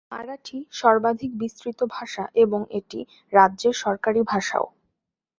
[0.11, 2.99] মারাঠি সর্বাধিক বিস্তৃত ভাষা এবং এটি
[3.33, 4.65] রাজ্যের সরকারী ভাষাও।